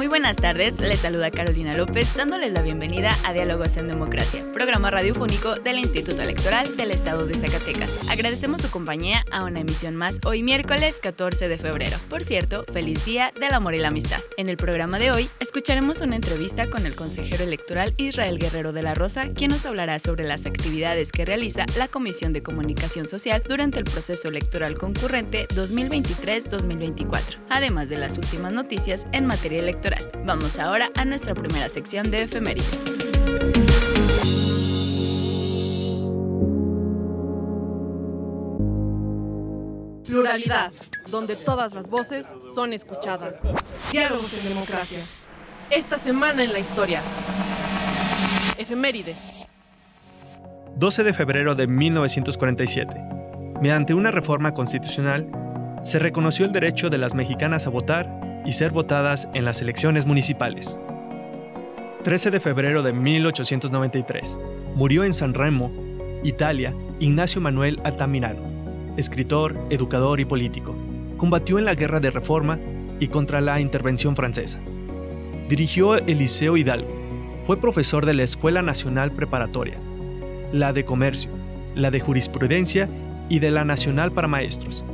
[0.00, 4.88] Muy buenas tardes, les saluda Carolina López dándoles la bienvenida a Diálogos en Democracia, programa
[4.88, 8.08] radiofónico del Instituto Electoral del Estado de Zacatecas.
[8.08, 11.98] Agradecemos su compañía a una emisión más hoy miércoles 14 de febrero.
[12.08, 14.20] Por cierto, feliz día del amor y la amistad.
[14.38, 18.82] En el programa de hoy escucharemos una entrevista con el consejero electoral Israel Guerrero de
[18.82, 23.42] la Rosa, quien nos hablará sobre las actividades que realiza la Comisión de Comunicación Social
[23.46, 29.89] durante el proceso electoral concurrente 2023-2024, además de las últimas noticias en materia electoral
[30.24, 32.80] Vamos ahora a nuestra primera sección de efemérides.
[40.06, 40.72] Pluralidad,
[41.10, 43.36] donde todas las voces son escuchadas.
[43.92, 44.98] Diálogos en democracia.
[45.70, 47.00] Esta semana en la historia.
[48.58, 49.16] Efemérides.
[50.76, 52.96] 12 de febrero de 1947.
[53.60, 55.30] Mediante una reforma constitucional,
[55.82, 60.06] se reconoció el derecho de las mexicanas a votar y ser votadas en las elecciones
[60.06, 60.78] municipales.
[62.02, 64.40] 13 de febrero de 1893.
[64.74, 65.70] Murió en San Remo,
[66.22, 68.40] Italia, Ignacio Manuel Altamirano,
[68.96, 70.74] escritor, educador y político.
[71.16, 72.58] Combatió en la Guerra de Reforma
[72.98, 74.58] y contra la intervención francesa.
[75.48, 76.90] Dirigió el Liceo Hidalgo.
[77.42, 79.78] Fue profesor de la Escuela Nacional Preparatoria,
[80.52, 81.30] la de Comercio,
[81.74, 82.88] la de Jurisprudencia
[83.28, 84.84] y de la Nacional para Maestros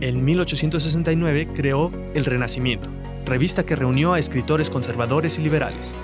[0.00, 2.88] en 1869 creó El Renacimiento,
[3.26, 5.94] revista que reunió a escritores conservadores y liberales.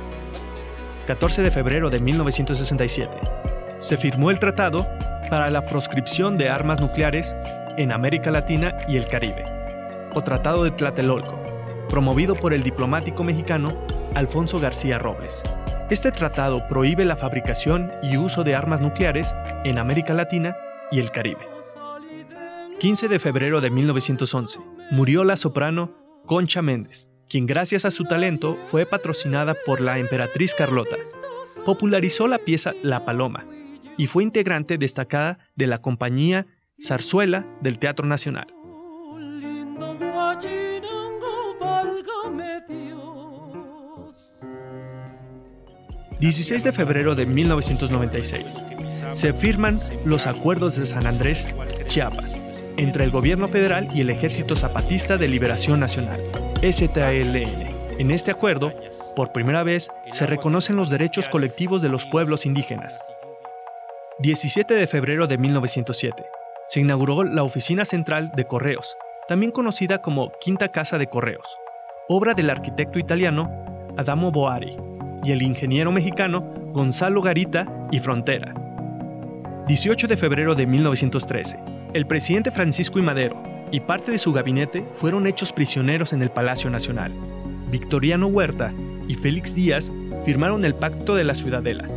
[1.06, 3.18] 14 de febrero de 1967.
[3.80, 4.86] Se firmó el Tratado
[5.30, 7.34] para la proscripción de armas nucleares
[7.78, 9.44] en América Latina y el Caribe,
[10.14, 11.38] o Tratado de Tlatelolco,
[11.88, 13.76] promovido por el diplomático mexicano
[14.14, 15.42] Alfonso García Robles.
[15.88, 19.32] Este tratado prohíbe la fabricación y uso de armas nucleares
[19.64, 20.56] en América Latina
[20.90, 21.55] y el Caribe.
[22.78, 24.60] 15 de febrero de 1911,
[24.90, 25.94] murió la soprano
[26.26, 30.96] Concha Méndez, quien gracias a su talento fue patrocinada por la emperatriz Carlota.
[31.64, 33.46] Popularizó la pieza La Paloma
[33.96, 36.46] y fue integrante destacada de la compañía
[36.78, 38.48] Zarzuela del Teatro Nacional.
[46.20, 48.64] 16 de febrero de 1996.
[49.12, 51.54] Se firman los Acuerdos de San Andrés,
[51.86, 52.40] Chiapas,
[52.76, 56.20] entre el gobierno federal y el Ejército Zapatista de Liberación Nacional,
[56.62, 57.76] STLN.
[57.98, 58.72] En este acuerdo,
[59.14, 63.04] por primera vez, se reconocen los derechos colectivos de los pueblos indígenas.
[64.18, 66.24] 17 de febrero de 1907.
[66.68, 68.96] Se inauguró la Oficina Central de Correos,
[69.28, 71.56] también conocida como Quinta Casa de Correos,
[72.08, 73.50] obra del arquitecto italiano
[73.96, 74.76] Adamo Boari
[75.24, 76.40] y el ingeniero mexicano
[76.72, 78.54] Gonzalo Garita y Frontera.
[79.66, 83.02] 18 de febrero de 1913 el presidente Francisco I.
[83.02, 83.42] Madero
[83.72, 87.10] y parte de su gabinete fueron hechos prisioneros en el Palacio Nacional.
[87.70, 88.70] Victoriano Huerta
[89.08, 89.90] y Félix Díaz
[90.26, 91.88] firmaron el Pacto de la Ciudadela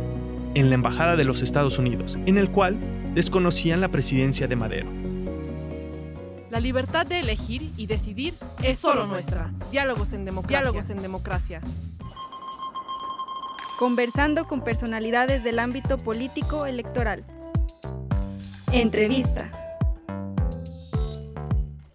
[0.54, 2.78] en la Embajada de los Estados Unidos, en el cual
[3.14, 4.90] desconocían la presidencia de Madero.
[6.48, 9.50] La libertad de elegir y decidir es solo nuestra.
[9.70, 10.60] Diálogos en democracia.
[10.60, 11.60] Diálogos en democracia.
[13.78, 17.22] Conversando con personalidades del ámbito político electoral.
[18.72, 19.59] Entrevista.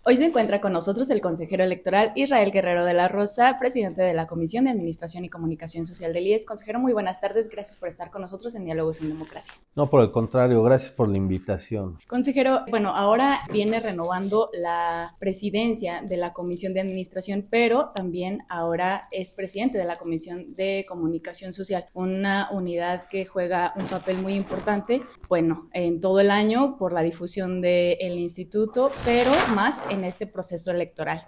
[0.07, 4.13] Hoy se encuentra con nosotros el consejero electoral Israel Guerrero de la Rosa, presidente de
[4.13, 6.45] la Comisión de Administración y Comunicación Social del IES.
[6.45, 7.49] Consejero, muy buenas tardes.
[7.49, 9.51] Gracias por estar con nosotros en Diálogos en Democracia.
[9.73, 11.97] No, por el contrario, gracias por la invitación.
[12.05, 19.07] Consejero, bueno, ahora viene renovando la presidencia de la Comisión de Administración, pero también ahora
[19.09, 24.35] es presidente de la Comisión de Comunicación Social, una unidad que juega un papel muy
[24.35, 30.27] importante, bueno, en todo el año por la difusión del instituto, pero más en este
[30.27, 31.27] proceso electoral.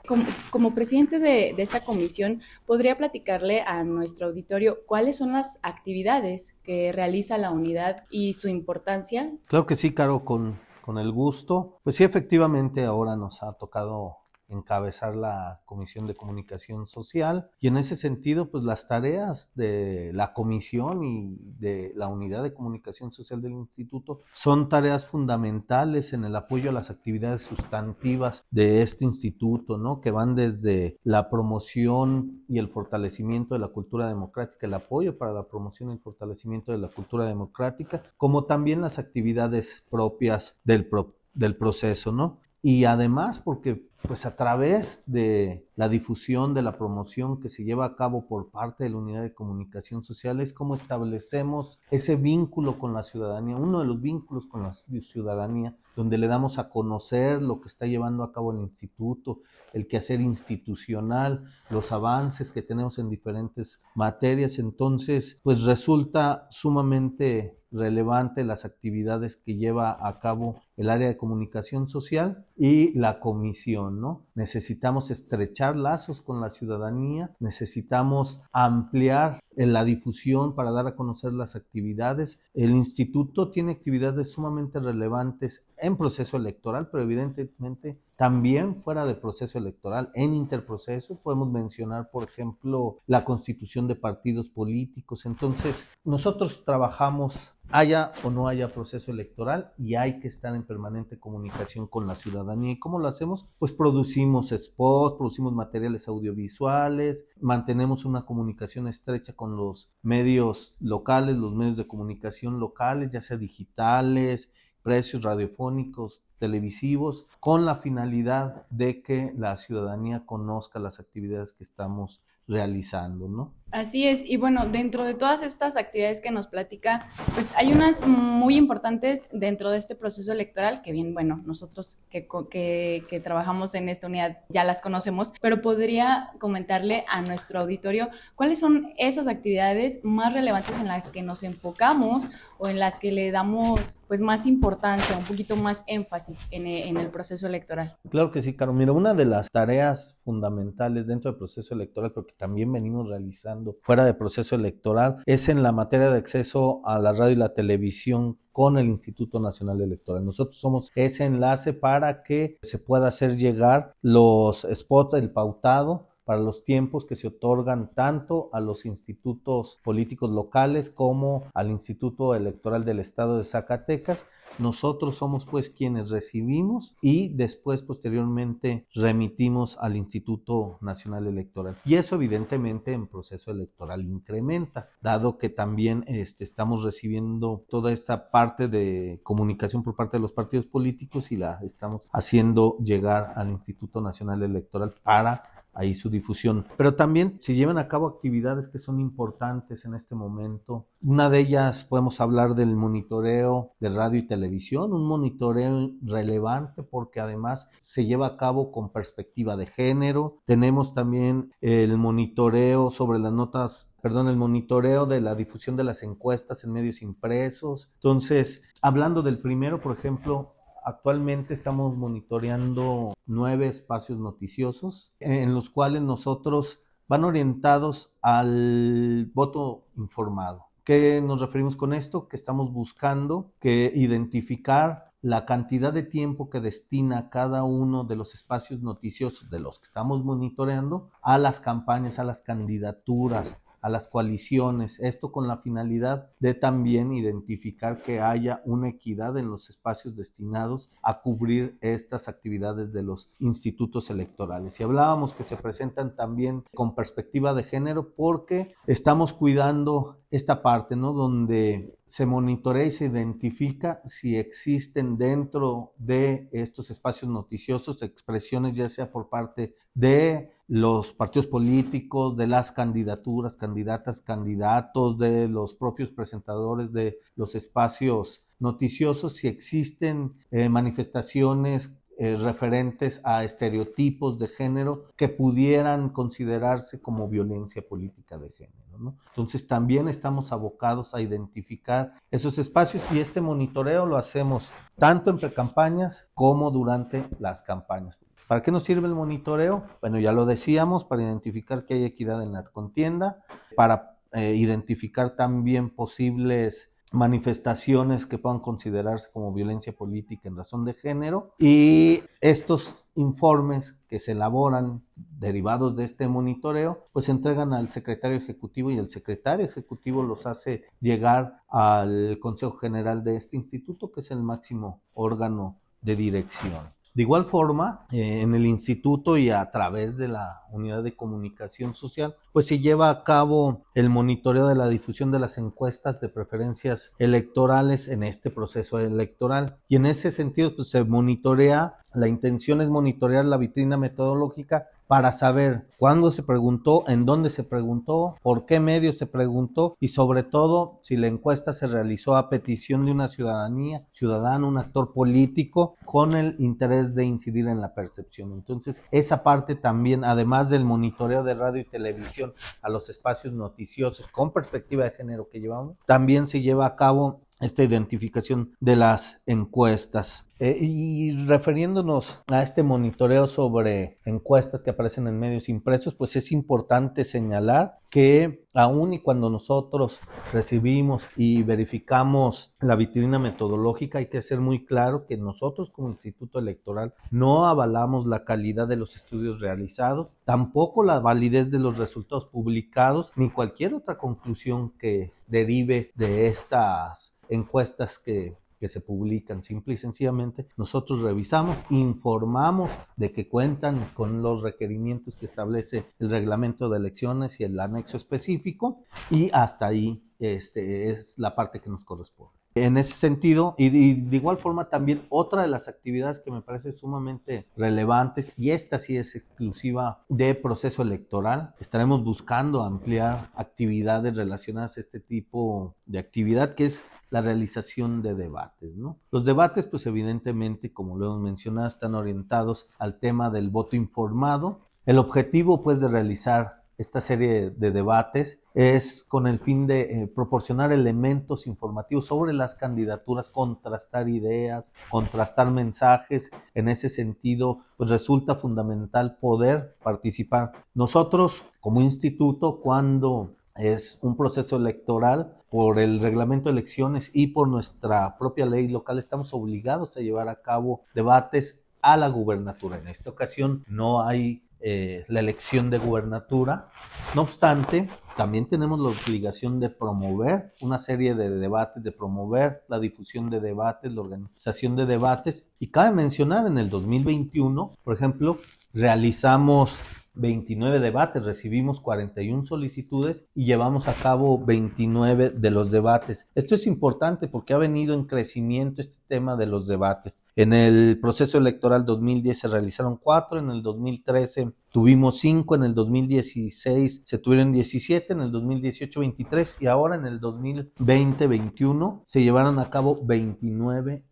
[0.50, 6.92] Como, presidente de, esta comisión, ¿podría platicarle a nuestro auditorio cuáles son las actividades que
[6.92, 9.31] realiza la unidad y su importancia?
[9.46, 11.80] Claro que sí, Caro, con, con el gusto.
[11.84, 14.18] Pues sí, efectivamente ahora nos ha tocado
[14.50, 20.34] encabezar la Comisión de Comunicación Social y en ese sentido pues las tareas de la
[20.34, 26.36] comisión y de la Unidad de Comunicación Social del Instituto son tareas fundamentales en el
[26.36, 30.02] apoyo a las actividades sustantivas de este instituto, ¿no?
[30.02, 35.34] Que van desde la promoción y el fortalecimiento de la cultura democrática, el apoyo para
[35.34, 40.90] la promoción y el fortalecimiento de la cultura democrática, como también las actividades propias del,
[41.34, 42.40] del proceso, ¿no?
[42.68, 47.86] Y además porque pues a través de la difusión, de la promoción que se lleva
[47.86, 52.78] a cabo por parte de la Unidad de Comunicación Social, es cómo establecemos ese vínculo
[52.78, 57.42] con la ciudadanía, uno de los vínculos con la ciudadanía, donde le damos a conocer
[57.42, 63.00] lo que está llevando a cabo el instituto, el quehacer institucional, los avances que tenemos
[63.00, 64.60] en diferentes materias.
[64.60, 71.88] Entonces, pues resulta sumamente relevante las actividades que lleva a cabo el área de comunicación
[71.88, 74.25] social y la comisión, ¿no?
[74.36, 81.56] Necesitamos estrechar lazos con la ciudadanía, necesitamos ampliar la difusión para dar a conocer las
[81.56, 82.39] actividades.
[82.54, 89.59] El instituto tiene actividades sumamente relevantes en proceso electoral, pero evidentemente también fuera de proceso
[89.59, 95.27] electoral, en interproceso, podemos mencionar, por ejemplo, la constitución de partidos políticos.
[95.27, 101.19] Entonces, nosotros trabajamos haya o no haya proceso electoral y hay que estar en permanente
[101.19, 102.71] comunicación con la ciudadanía.
[102.71, 103.45] ¿Y cómo lo hacemos?
[103.60, 111.54] Pues producimos spots, producimos materiales audiovisuales, mantenemos una comunicación estrecha con los medios locales, los
[111.54, 114.52] medios de comunicación locales, ya sea digitales,
[114.82, 122.24] precios radiofónicos, televisivos, con la finalidad de que la ciudadanía conozca las actividades que estamos
[122.48, 123.54] realizando, ¿no?
[123.72, 128.08] Así es, y bueno, dentro de todas estas actividades que nos platica, pues hay unas
[128.08, 133.75] muy importantes dentro de este proceso electoral, que bien, bueno, nosotros que, que, que trabajamos
[133.75, 139.28] en esta unidad ya las conocemos, pero podría comentarle a nuestro auditorio cuáles son esas
[139.28, 142.28] actividades más relevantes en las que nos enfocamos
[142.60, 146.98] o en las que le damos pues más importancia, un poquito más énfasis en, en
[146.98, 147.98] el proceso electoral.
[148.10, 148.74] Claro que sí, Caro.
[148.74, 154.06] Mira, una de las tareas fundamentales dentro del proceso electoral, porque también venimos realizando fuera
[154.06, 158.38] de proceso electoral es en la materia de acceso a la radio y la televisión
[158.51, 160.25] con el Instituto Nacional Electoral.
[160.25, 166.41] Nosotros somos ese enlace para que se pueda hacer llegar los spots, el pautado para
[166.41, 172.83] los tiempos que se otorgan tanto a los institutos políticos locales como al Instituto Electoral
[172.83, 174.25] del Estado de Zacatecas
[174.59, 181.77] nosotros somos pues quienes recibimos y después posteriormente remitimos al Instituto Nacional Electoral.
[181.85, 188.31] Y eso evidentemente en proceso electoral incrementa, dado que también este, estamos recibiendo toda esta
[188.31, 193.50] parte de comunicación por parte de los partidos políticos y la estamos haciendo llegar al
[193.50, 195.44] Instituto Nacional Electoral para
[195.77, 196.65] ahí su difusión.
[196.75, 200.88] Pero también se llevan a cabo actividades que son importantes en este momento.
[201.01, 207.19] Una de ellas podemos hablar del monitoreo de radio y televisión, un monitoreo relevante porque
[207.19, 210.39] además se lleva a cabo con perspectiva de género.
[210.45, 216.01] Tenemos también el monitoreo sobre las notas perdón, el monitoreo de la difusión de las
[216.01, 217.91] encuestas en medios impresos.
[217.95, 220.56] Entonces, hablando del primero, por ejemplo,
[220.88, 226.79] Actualmente estamos monitoreando nueve espacios noticiosos en los cuales nosotros
[227.10, 230.67] van orientados al voto informado.
[230.86, 232.29] ¿Qué nos referimos con esto?
[232.29, 238.34] Que estamos buscando que identificar la cantidad de tiempo que destina cada uno de los
[238.34, 244.07] espacios noticiosos de los que estamos monitoreando a las campañas, a las candidaturas, a las
[244.07, 250.15] coaliciones, esto con la finalidad de también identificar que haya una equidad en los espacios
[250.15, 254.79] destinados a cubrir estas actividades de los institutos electorales.
[254.79, 260.96] Y hablábamos que se presentan también con perspectiva de género porque estamos cuidando esta parte,
[260.96, 261.13] ¿no?
[261.13, 268.89] Donde se monitorea y se identifica si existen dentro de estos espacios noticiosos expresiones ya
[268.89, 276.10] sea por parte de los partidos políticos, de las candidaturas, candidatas, candidatos, de los propios
[276.10, 285.05] presentadores de los espacios noticiosos, si existen eh, manifestaciones eh, referentes a estereotipos de género
[285.15, 288.87] que pudieran considerarse como violencia política de género.
[289.30, 295.38] Entonces también estamos abocados a identificar esos espacios y este monitoreo lo hacemos tanto en
[295.38, 298.18] precampañas como durante las campañas.
[298.48, 299.84] ¿Para qué nos sirve el monitoreo?
[300.00, 303.44] Bueno, ya lo decíamos, para identificar que hay equidad en la contienda,
[303.75, 310.94] para eh, identificar también posibles manifestaciones que puedan considerarse como violencia política en razón de
[310.94, 317.90] género y estos informes que se elaboran derivados de este monitoreo, pues se entregan al
[317.90, 324.12] secretario ejecutivo y el secretario ejecutivo los hace llegar al Consejo General de este instituto,
[324.12, 326.97] que es el máximo órgano de dirección.
[327.17, 331.95] De igual forma, eh, en el instituto y a través de la unidad de comunicación
[331.95, 336.29] social, pues se lleva a cabo el monitoreo de la difusión de las encuestas de
[336.29, 339.77] preferencias electorales en este proceso electoral.
[339.89, 345.32] Y en ese sentido, pues se monitorea, la intención es monitorear la vitrina metodológica para
[345.32, 350.44] saber cuándo se preguntó, en dónde se preguntó, por qué medio se preguntó y sobre
[350.44, 355.96] todo si la encuesta se realizó a petición de una ciudadanía, ciudadano, un actor político
[356.06, 358.52] con el interés de incidir en la percepción.
[358.52, 364.28] Entonces, esa parte también, además del monitoreo de radio y televisión a los espacios noticiosos
[364.28, 369.40] con perspectiva de género que llevamos, también se lleva a cabo esta identificación de las
[369.46, 370.47] encuestas.
[370.60, 376.52] Eh, y refiriéndonos a este monitoreo sobre encuestas que aparecen en medios impresos, pues es
[376.52, 380.20] importante señalar que aun y cuando nosotros
[380.52, 386.58] recibimos y verificamos la vitrina metodológica, hay que ser muy claro que nosotros como Instituto
[386.58, 392.46] Electoral no avalamos la calidad de los estudios realizados, tampoco la validez de los resultados
[392.46, 398.56] publicados, ni cualquier otra conclusión que derive de estas encuestas que,
[398.89, 399.63] se publican.
[399.63, 406.29] Simple y sencillamente nosotros revisamos, informamos de que cuentan con los requerimientos que establece el
[406.29, 411.89] reglamento de elecciones y el anexo específico y hasta ahí este, es la parte que
[411.89, 412.57] nos corresponde.
[412.86, 416.91] En ese sentido, y de, igual forma también otra de las actividades que me parece
[416.91, 424.98] sumamente relevantes, y esta sí es exclusiva de proceso electoral, estaremos buscando ampliar actividades relacionadas
[424.98, 428.96] a este tipo de actividad, que es la realización de debates.
[428.96, 429.17] ¿no?
[429.31, 434.81] Los debates, pues evidentemente, como lo hemos mencionado, están orientados al tema del voto informado.
[435.05, 440.27] El objetivo, pues, de realizar esta serie de debates es con el fin de eh,
[440.27, 446.50] proporcionar elementos informativos sobre las candidaturas, contrastar ideas, contrastar mensajes.
[446.74, 450.72] En ese sentido, pues resulta fundamental poder participar.
[450.94, 457.68] Nosotros, como instituto, cuando es un proceso electoral, por el reglamento de elecciones y por
[457.68, 462.98] nuestra propia ley local, estamos obligados a llevar a cabo debates a la gubernatura.
[462.98, 466.89] En esta ocasión no hay eh, la elección de gubernatura.
[467.36, 473.00] No obstante, también tenemos la obligación de promover una serie de debates, de promover la
[473.00, 475.65] difusión de debates, la organización de debates.
[475.79, 478.60] Y cabe mencionar, en el 2021, por ejemplo,
[478.93, 479.98] realizamos
[480.38, 486.48] 29 debates, recibimos 41 solicitudes y llevamos a cabo 29 de los debates.
[486.56, 490.44] Esto es importante porque ha venido en crecimiento este tema de los debates.
[490.56, 495.94] En el proceso electoral 2010 se realizaron 4, en el 2013 tuvimos 5, en el
[495.94, 502.79] 2016 se tuvieron 17, en el 2018 23 y ahora en el 2020-21 se llevaron
[502.79, 504.24] a cabo 29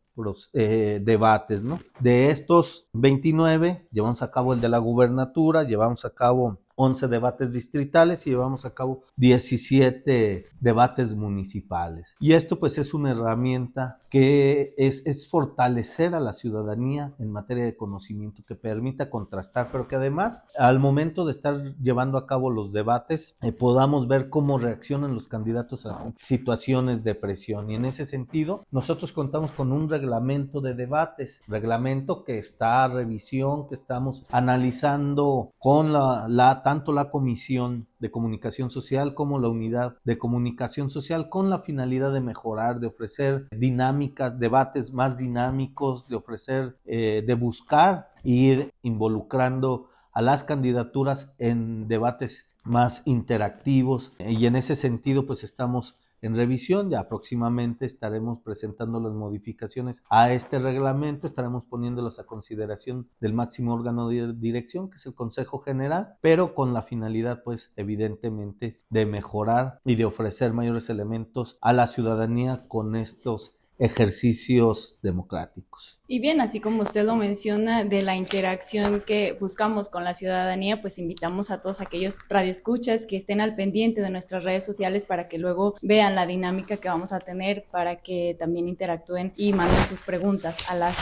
[0.53, 1.79] eh, debates, ¿no?
[1.99, 7.53] De estos 29, llevamos a cabo el de la gubernatura, llevamos a cabo 11 debates
[7.53, 12.15] distritales y llevamos a cabo 17 debates municipales.
[12.19, 17.65] Y esto pues es una herramienta que es, es, fortalecer a la ciudadanía en materia
[17.65, 22.49] de conocimiento, que permita contrastar, pero que además al momento de estar llevando a cabo
[22.49, 27.69] los debates eh, podamos ver cómo reaccionan los candidatos a situaciones de presión.
[27.69, 32.87] Y en ese sentido, nosotros contamos con un reglamento de debates, reglamento que está a
[32.87, 39.49] revisión, que estamos analizando con la, la tanto la Comisión de Comunicación Social como la
[39.49, 46.07] Unidad de Comunicación Social con la finalidad de mejorar, de ofrecer dinámicas, debates más dinámicos,
[46.07, 54.13] de ofrecer, eh, de buscar ir involucrando a las candidaturas en debates más interactivos.
[54.17, 56.89] Y en ese sentido pues estamos en revisión.
[56.89, 63.73] Ya próximamente estaremos presentando las modificaciones a este reglamento, estaremos poniéndolos a consideración del máximo
[63.73, 69.05] órgano de dirección, que es el Consejo General, pero con la finalidad, pues, evidentemente, de
[69.05, 75.99] mejorar y de ofrecer mayores elementos a la ciudadanía con estos ejercicios democráticos.
[76.07, 80.79] Y bien, así como usted lo menciona de la interacción que buscamos con la ciudadanía,
[80.79, 85.27] pues invitamos a todos aquellos radioescuchas que estén al pendiente de nuestras redes sociales para
[85.27, 89.83] que luego vean la dinámica que vamos a tener, para que también interactúen y manden
[89.89, 90.95] sus preguntas a las,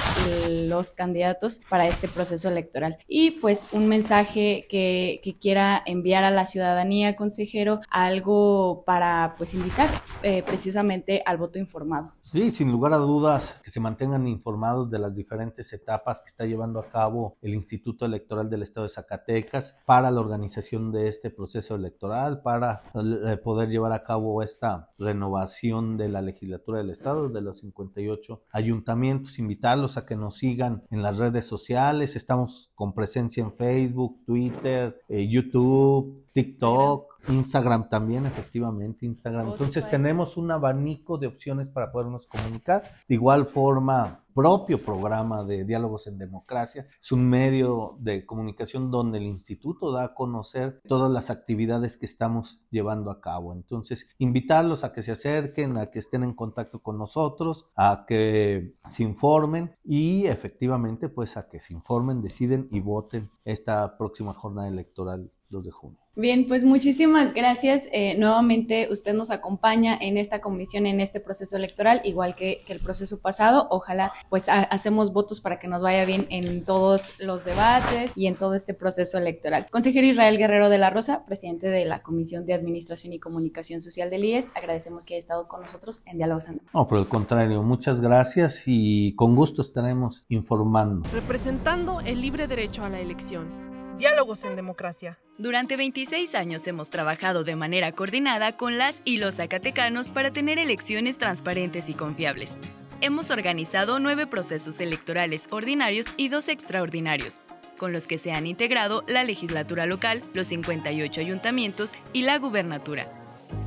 [0.48, 2.98] los candidatos para este proceso electoral.
[3.06, 9.54] Y pues un mensaje que, que quiera enviar a la ciudadanía, consejero, algo para pues
[9.54, 9.90] invitar
[10.22, 12.14] eh, precisamente al voto informado.
[12.22, 16.46] Sí, sin lugar a dudas, que se mantengan informados de las diferentes etapas que está
[16.46, 21.30] llevando a cabo el Instituto Electoral del Estado de Zacatecas para la organización de este
[21.30, 27.28] proceso electoral, para eh, poder llevar a cabo esta renovación de la legislatura del Estado,
[27.28, 32.94] de los 58 ayuntamientos, invitarlos a que nos sigan en las redes sociales, estamos con
[32.94, 39.52] presencia en Facebook, Twitter, eh, YouTube, TikTok, Instagram también, efectivamente, Instagram.
[39.52, 42.84] Entonces tenemos un abanico de opciones para podernos comunicar.
[43.08, 46.88] De igual forma, propio programa de Diálogos en Democracia.
[47.00, 52.06] Es un medio de comunicación donde el instituto da a conocer todas las actividades que
[52.06, 53.54] estamos llevando a cabo.
[53.54, 58.76] Entonces, invitarlos a que se acerquen, a que estén en contacto con nosotros, a que
[58.90, 64.68] se informen y efectivamente, pues a que se informen, deciden y voten esta próxima jornada
[64.68, 66.00] electoral 2 de junio.
[66.16, 67.88] Bien, pues muchísimas gracias.
[67.92, 72.80] Eh, nuevamente usted nos acompaña en esta comisión, en este proceso electoral, igual que, el
[72.80, 73.68] proceso pasado.
[73.70, 78.36] Ojalá pues hacemos votos para que nos vaya bien en todos los debates y en
[78.36, 79.68] todo este proceso electoral.
[79.72, 84.10] Consejero Israel Guerrero de la Rosa, presidente de la Comisión de Administración y Comunicación Social
[84.10, 88.02] del IES, agradecemos que haya estado con nosotros en Diálogos No, por el contrario, muchas
[88.02, 91.08] gracias y con gusto estaremos informando.
[91.14, 93.73] Representando el libre derecho a la elección.
[93.98, 95.20] Diálogos en Democracia.
[95.38, 100.58] Durante 26 años hemos trabajado de manera coordinada con las y los zacatecanos para tener
[100.58, 102.56] elecciones transparentes y confiables.
[103.02, 107.38] Hemos organizado nueve procesos electorales ordinarios y dos extraordinarios,
[107.78, 113.08] con los que se han integrado la legislatura local, los 58 ayuntamientos y la gubernatura.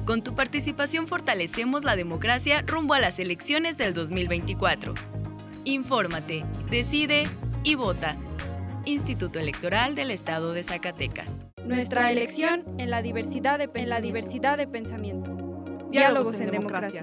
[0.05, 4.95] Con tu participación fortalecemos la democracia rumbo a las elecciones del 2024.
[5.65, 7.27] Infórmate, decide
[7.63, 8.17] y vota.
[8.87, 11.45] Instituto Electoral del Estado de Zacatecas.
[11.65, 15.37] Nuestra elección en la diversidad de, en la diversidad de pensamiento.
[15.91, 17.03] Diálogos, en, democracia.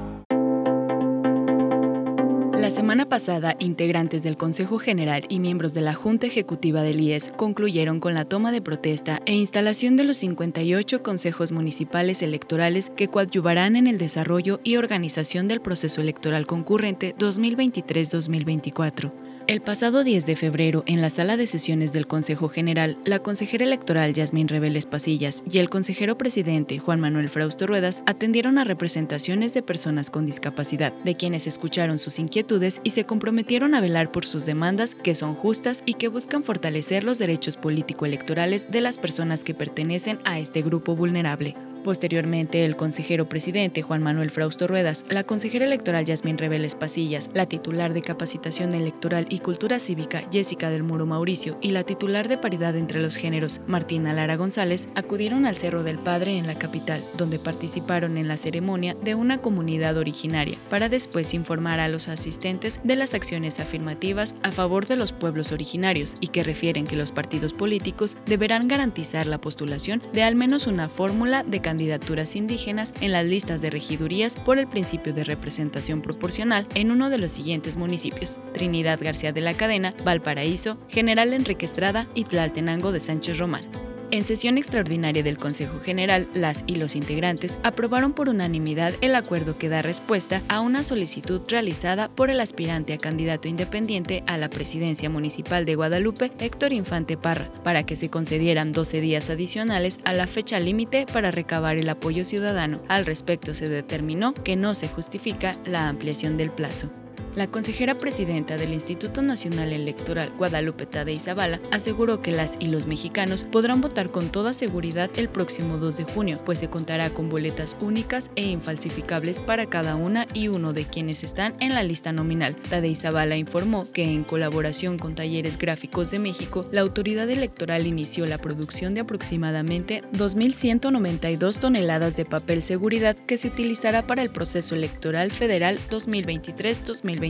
[2.61, 7.33] La semana pasada, integrantes del Consejo General y miembros de la Junta Ejecutiva del IES
[7.35, 13.07] concluyeron con la toma de protesta e instalación de los 58 consejos municipales electorales que
[13.07, 19.30] coadyuvarán en el desarrollo y organización del proceso electoral concurrente 2023-2024.
[19.47, 23.65] El pasado 10 de febrero, en la sala de sesiones del Consejo General, la consejera
[23.65, 29.53] electoral Yasmín Reveles Pasillas y el consejero presidente Juan Manuel Frausto Ruedas atendieron a representaciones
[29.53, 34.25] de personas con discapacidad, de quienes escucharon sus inquietudes y se comprometieron a velar por
[34.25, 39.43] sus demandas que son justas y que buscan fortalecer los derechos político-electorales de las personas
[39.43, 41.55] que pertenecen a este grupo vulnerable.
[41.83, 47.47] Posteriormente, el consejero presidente Juan Manuel Frausto Ruedas, la consejera electoral Yasmín Reveles Pasillas, la
[47.47, 52.37] titular de Capacitación Electoral y Cultura Cívica Jessica del Muro Mauricio y la titular de
[52.37, 57.03] Paridad entre los Géneros Martina Lara González acudieron al Cerro del Padre en la capital,
[57.17, 62.79] donde participaron en la ceremonia de una comunidad originaria, para después informar a los asistentes
[62.83, 67.11] de las acciones afirmativas a favor de los pueblos originarios y que refieren que los
[67.11, 73.13] partidos políticos deberán garantizar la postulación de al menos una fórmula de candidaturas indígenas en
[73.13, 77.77] las listas de regidurías por el principio de representación proporcional en uno de los siguientes
[77.77, 83.80] municipios: Trinidad García de la Cadena, Valparaíso, General Enrique Estrada y Tlaltenango de Sánchez Román.
[84.11, 89.57] En sesión extraordinaria del Consejo General, las y los integrantes aprobaron por unanimidad el acuerdo
[89.57, 94.49] que da respuesta a una solicitud realizada por el aspirante a candidato independiente a la
[94.49, 100.11] presidencia municipal de Guadalupe, Héctor Infante Parra, para que se concedieran 12 días adicionales a
[100.11, 102.81] la fecha límite para recabar el apoyo ciudadano.
[102.89, 106.91] Al respecto se determinó que no se justifica la ampliación del plazo.
[107.33, 112.87] La consejera presidenta del Instituto Nacional Electoral, Guadalupe Tadei Zavala, aseguró que las y los
[112.87, 117.29] mexicanos podrán votar con toda seguridad el próximo 2 de junio, pues se contará con
[117.29, 122.11] boletas únicas e infalsificables para cada una y uno de quienes están en la lista
[122.11, 122.57] nominal.
[122.69, 128.25] Tadei Zavala informó que en colaboración con Talleres Gráficos de México, la autoridad electoral inició
[128.25, 134.75] la producción de aproximadamente 2.192 toneladas de papel seguridad que se utilizará para el proceso
[134.75, 137.20] electoral federal 2023-2024.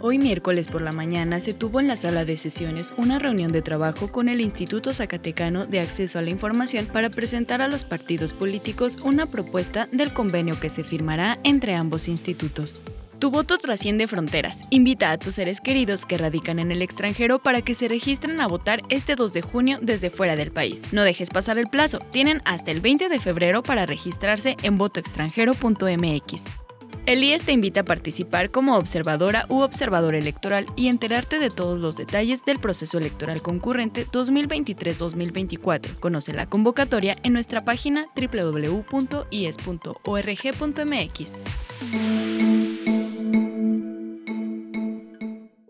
[0.00, 3.62] Hoy miércoles por la mañana se tuvo en la sala de sesiones una reunión de
[3.62, 8.34] trabajo con el Instituto Zacatecano de Acceso a la Información para presentar a los partidos
[8.34, 12.82] políticos una propuesta del convenio que se firmará entre ambos institutos.
[13.18, 14.60] Tu voto trasciende fronteras.
[14.68, 18.46] Invita a tus seres queridos que radican en el extranjero para que se registren a
[18.46, 20.82] votar este 2 de junio desde fuera del país.
[20.92, 22.00] No dejes pasar el plazo.
[22.10, 26.63] Tienen hasta el 20 de febrero para registrarse en votoextranjero.mx.
[27.06, 31.78] El IES te invita a participar como observadora u observador electoral y enterarte de todos
[31.78, 36.00] los detalles del proceso electoral concurrente 2023-2024.
[36.00, 38.82] Conoce la convocatoria en nuestra página www.ies.org.mx.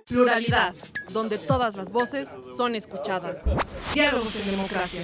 [0.06, 0.74] Pluralidad,
[1.12, 3.40] donde todas las voces son escuchadas.
[3.92, 5.00] Diálogos en democracia.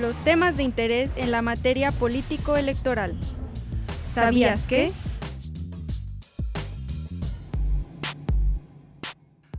[0.00, 3.18] Los temas de interés en la materia político-electoral.
[4.14, 4.92] ¿Sabías qué?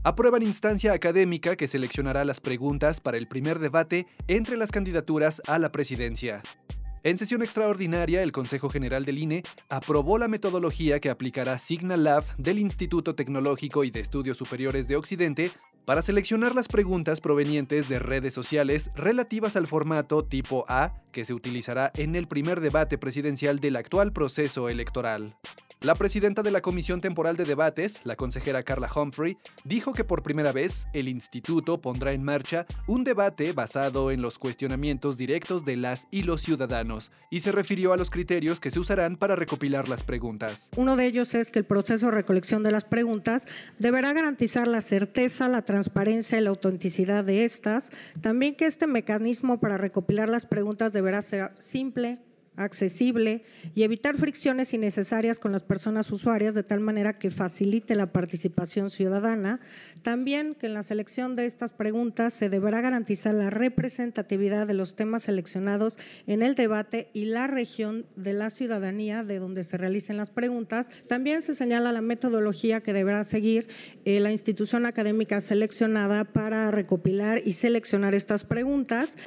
[0.05, 5.57] Aprueban instancia académica que seleccionará las preguntas para el primer debate entre las candidaturas a
[5.57, 6.43] la presidencia.
[7.01, 12.23] En sesión extraordinaria, el Consejo General del INE aprobó la metodología que aplicará Signal Lab
[12.37, 15.49] del Instituto Tecnológico y de Estudios Superiores de Occidente
[15.85, 21.33] para seleccionar las preguntas provenientes de redes sociales relativas al formato tipo A que se
[21.33, 25.35] utilizará en el primer debate presidencial del actual proceso electoral.
[25.81, 30.23] La presidenta de la Comisión Temporal de Debates, la consejera Carla Humphrey, dijo que por
[30.23, 35.77] primera vez el instituto pondrá en marcha un debate basado en los cuestionamientos directos de
[35.77, 39.87] las y los ciudadanos y se refirió a los criterios que se usarán para recopilar
[39.87, 40.69] las preguntas.
[40.75, 43.45] Uno de ellos es que el proceso de recolección de las preguntas
[43.77, 47.91] deberá garantizar la certeza, la transparencia y la autenticidad de estas.
[48.21, 52.24] También que este mecanismo para recopilar las preguntas deberá ser simple,
[52.57, 58.11] accesible y evitar fricciones innecesarias con las personas usuarias de tal manera que facilite la
[58.11, 59.59] participación ciudadana.
[60.03, 64.95] También que en la selección de estas preguntas se deberá garantizar la representatividad de los
[64.95, 70.17] temas seleccionados en el debate y la región de la ciudadanía de donde se realicen
[70.17, 70.91] las preguntas.
[71.07, 73.67] También se señala la metodología que deberá seguir
[74.05, 79.17] eh, la institución académica seleccionada para recopilar y seleccionar estas preguntas.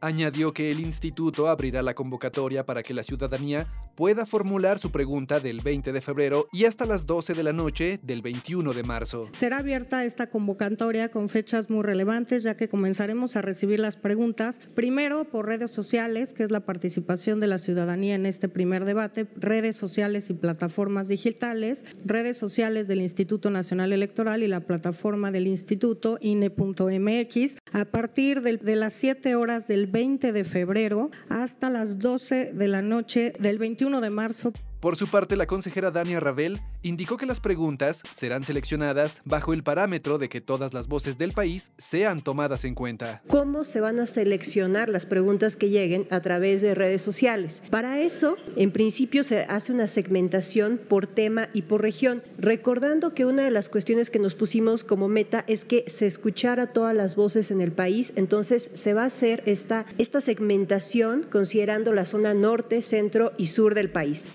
[0.00, 3.66] Añadió que el instituto abrirá la convocatoria para que la ciudadanía
[3.98, 7.98] pueda formular su pregunta del 20 de febrero y hasta las 12 de la noche
[8.04, 9.28] del 21 de marzo.
[9.32, 14.60] Será abierta esta convocatoria con fechas muy relevantes ya que comenzaremos a recibir las preguntas
[14.76, 19.26] primero por redes sociales, que es la participación de la ciudadanía en este primer debate,
[19.34, 25.48] redes sociales y plataformas digitales, redes sociales del Instituto Nacional Electoral y la plataforma del
[25.48, 32.52] Instituto INE.mx a partir de, las 7 horas del 20 de febrero hasta las 12
[32.52, 34.52] de la noche del 21 de marzo.
[34.80, 39.64] Por su parte, la consejera Dania Ravel indicó que las preguntas serán seleccionadas bajo el
[39.64, 43.20] parámetro de que todas las voces del país sean tomadas en cuenta.
[43.26, 47.60] ¿Cómo se van a seleccionar las preguntas que lleguen a través de redes sociales?
[47.70, 53.24] Para eso, en principio, se hace una segmentación por tema y por región, recordando que
[53.24, 57.16] una de las cuestiones que nos pusimos como meta es que se escuchara todas las
[57.16, 62.32] voces en el país, entonces se va a hacer esta, esta segmentación considerando la zona
[62.32, 64.28] norte, centro y sur del país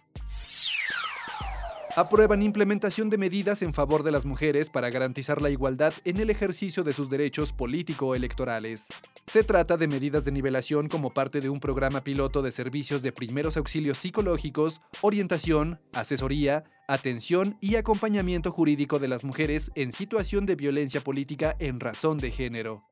[1.95, 6.29] aprueban implementación de medidas en favor de las mujeres para garantizar la igualdad en el
[6.29, 8.87] ejercicio de sus derechos político-electorales.
[9.27, 13.11] Se trata de medidas de nivelación como parte de un programa piloto de servicios de
[13.11, 20.55] primeros auxilios psicológicos, orientación, asesoría, atención y acompañamiento jurídico de las mujeres en situación de
[20.55, 22.83] violencia política en razón de género.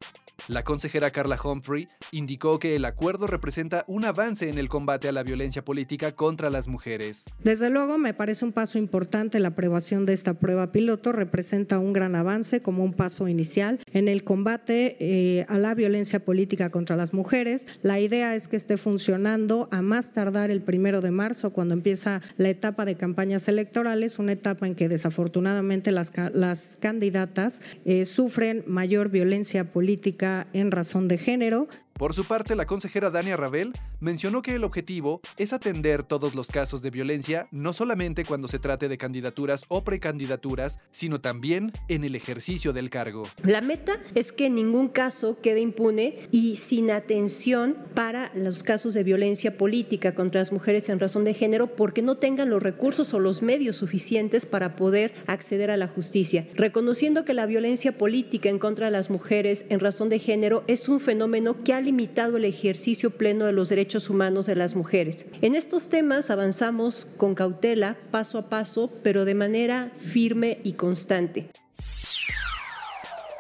[0.48, 5.12] La consejera Carla Humphrey indicó que el acuerdo representa un avance en el combate a
[5.12, 7.26] la violencia política contra las mujeres.
[7.44, 11.94] Desde luego, me parece un paso importante la aprobación de esta prueba piloto, representa un
[11.94, 16.96] gran avance como un paso inicial en el combate eh, a la violencia política contra
[16.96, 17.68] las mujeres.
[17.82, 22.22] La idea es que esté funcionando a más tardar el primero de marzo, cuando empieza
[22.38, 28.64] la etapa de campañas electorales, una etapa en que desafortunadamente las, las candidatas eh, sufren
[28.68, 31.68] mayor violencia política en razón de género.
[32.02, 36.48] Por su parte, la consejera Dania Rabel mencionó que el objetivo es atender todos los
[36.48, 42.04] casos de violencia, no solamente cuando se trate de candidaturas o precandidaturas, sino también en
[42.04, 43.28] el ejercicio del cargo.
[43.44, 49.04] La meta es que ningún caso quede impune y sin atención para los casos de
[49.04, 53.20] violencia política contra las mujeres en razón de género porque no tengan los recursos o
[53.20, 58.58] los medios suficientes para poder acceder a la justicia, reconociendo que la violencia política en
[58.58, 62.46] contra de las mujeres en razón de género es un fenómeno que ha limitado el
[62.46, 65.26] ejercicio pleno de los derechos humanos de las mujeres.
[65.42, 71.50] En estos temas avanzamos con cautela, paso a paso, pero de manera firme y constante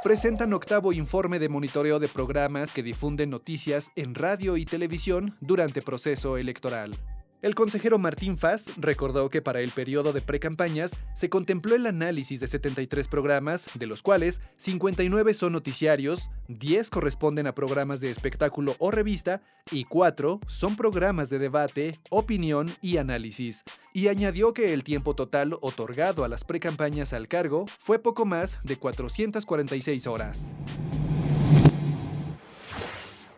[0.03, 5.83] presentan octavo informe de monitoreo de programas que difunden noticias en radio y televisión durante
[5.83, 6.91] proceso electoral.
[7.41, 12.39] El consejero Martín Faz recordó que para el periodo de precampañas se contempló el análisis
[12.39, 18.75] de 73 programas, de los cuales 59 son noticiarios, 10 corresponden a programas de espectáculo
[18.77, 23.63] o revista y 4 son programas de debate, opinión y análisis.
[23.91, 28.59] Y añadió que el tiempo total otorgado a las precampañas al cargo fue poco más
[28.63, 30.53] de 446 horas.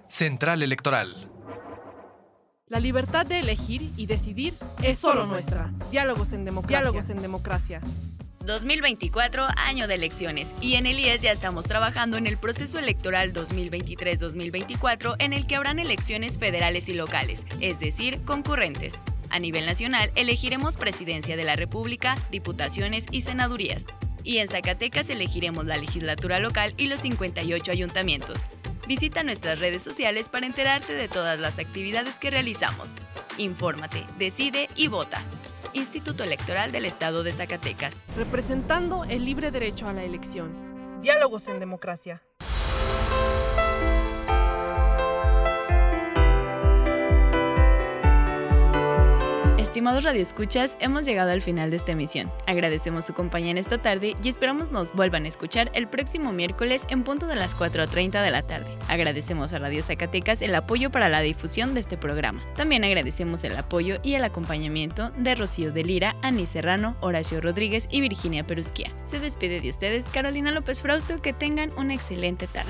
[0.09, 1.32] Central Electoral
[2.73, 5.71] la libertad de elegir y decidir es solo nuestra.
[5.91, 6.79] Diálogos en democracia.
[6.79, 7.81] Diálogos en democracia.
[8.47, 13.31] 2024, año de elecciones, y en el IES ya estamos trabajando en el proceso electoral
[13.31, 18.99] 2023-2024 en el que habrán elecciones federales y locales, es decir, concurrentes.
[19.29, 23.85] A nivel nacional elegiremos presidencia de la República, diputaciones y senadurías.
[24.23, 28.39] Y en Zacatecas elegiremos la legislatura local y los 58 ayuntamientos.
[28.85, 32.91] Visita nuestras redes sociales para enterarte de todas las actividades que realizamos.
[33.37, 35.21] Infórmate, decide y vota.
[35.71, 37.95] Instituto Electoral del Estado de Zacatecas.
[38.17, 41.01] Representando el libre derecho a la elección.
[41.01, 42.21] Diálogos en democracia.
[49.73, 52.29] Estimados radioescuchas, hemos llegado al final de esta emisión.
[52.45, 56.85] Agradecemos su compañía en esta tarde y esperamos nos vuelvan a escuchar el próximo miércoles
[56.89, 58.67] en punto de las 4.30 de la tarde.
[58.87, 62.45] Agradecemos a Radio Zacatecas el apoyo para la difusión de este programa.
[62.55, 67.87] También agradecemos el apoyo y el acompañamiento de Rocío de Lira, Ani Serrano, Horacio Rodríguez
[67.89, 68.93] y Virginia Perusquia.
[69.05, 72.69] Se despide de ustedes Carolina López Frausto, que tengan una excelente tarde.